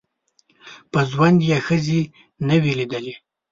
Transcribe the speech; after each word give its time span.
په 0.91 0.99
ژوند 1.11 1.37
یې 1.49 1.57
ښځي 1.65 2.01
نه 2.47 2.55
وې 2.61 2.73
لیدلي 2.79 3.13